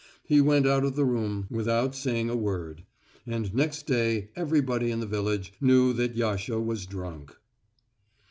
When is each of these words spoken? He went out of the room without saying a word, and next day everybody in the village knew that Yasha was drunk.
He 0.23 0.41
went 0.41 0.65
out 0.65 0.83
of 0.83 0.95
the 0.95 1.05
room 1.05 1.45
without 1.51 1.93
saying 1.93 2.27
a 2.27 2.35
word, 2.35 2.85
and 3.27 3.53
next 3.53 3.85
day 3.85 4.29
everybody 4.35 4.89
in 4.89 4.99
the 4.99 5.05
village 5.05 5.53
knew 5.61 5.93
that 5.93 6.15
Yasha 6.15 6.59
was 6.59 6.87
drunk. 6.87 7.35